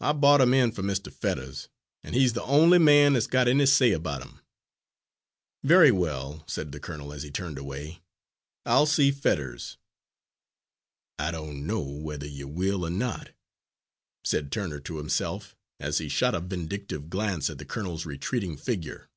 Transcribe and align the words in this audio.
I 0.00 0.12
bought 0.12 0.40
'im 0.40 0.54
in 0.54 0.70
for 0.70 0.84
Mr. 0.84 1.12
Fetters, 1.12 1.68
an' 2.04 2.12
he's 2.14 2.32
the 2.34 2.44
only 2.44 2.78
man 2.78 3.14
that's 3.14 3.26
got 3.26 3.48
any 3.48 3.66
say 3.66 3.90
about 3.90 4.22
'im." 4.22 4.38
"Very 5.64 5.90
well," 5.90 6.44
said 6.46 6.70
the 6.70 6.78
colonel 6.78 7.12
as 7.12 7.24
he 7.24 7.32
turned 7.32 7.58
away, 7.58 8.02
"I'll 8.64 8.86
see 8.86 9.10
Fetters." 9.10 9.78
"I 11.18 11.32
don't 11.32 11.66
know 11.66 11.80
whether 11.82 12.24
you 12.28 12.46
will 12.46 12.86
or 12.86 12.90
not," 12.90 13.32
said 14.22 14.52
Turner 14.52 14.78
to 14.78 14.98
himself, 14.98 15.56
as 15.80 15.98
he 15.98 16.08
shot 16.08 16.36
a 16.36 16.40
vindictive 16.40 17.10
glance 17.10 17.50
at 17.50 17.58
the 17.58 17.64
colonel's 17.66 18.06
retreating 18.06 18.56
figure. 18.56 19.10